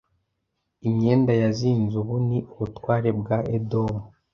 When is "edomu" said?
3.55-4.01